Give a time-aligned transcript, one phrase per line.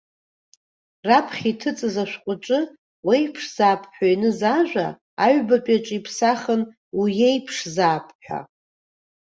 [1.07, 2.59] Раԥхьа иҭыҵыз ашәҟәы аҿы
[3.05, 4.87] уеиԥшзаап ҳәа ианыз ажәа,
[5.25, 6.61] аҩбатәи аҿы иԥсахын
[6.99, 8.39] уиеиԥшзаап ҳәа.